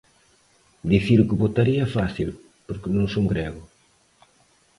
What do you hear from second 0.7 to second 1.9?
Dicir o que votaría